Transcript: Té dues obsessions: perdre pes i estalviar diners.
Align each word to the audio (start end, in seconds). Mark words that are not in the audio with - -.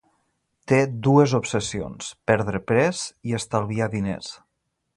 Té 0.71 0.77
dues 1.07 1.35
obsessions: 1.39 2.09
perdre 2.31 2.63
pes 2.73 3.03
i 3.33 3.39
estalviar 3.41 3.93
diners. 3.93 4.33